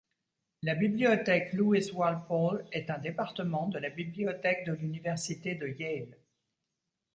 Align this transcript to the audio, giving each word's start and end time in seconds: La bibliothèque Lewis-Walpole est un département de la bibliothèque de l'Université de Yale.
La 0.63 0.73
bibliothèque 0.73 1.53
Lewis-Walpole 1.53 2.65
est 2.71 2.89
un 2.89 2.97
département 2.97 3.67
de 3.67 3.77
la 3.77 3.91
bibliothèque 3.91 4.65
de 4.65 4.73
l'Université 4.73 5.53
de 5.53 5.67
Yale. 5.67 6.17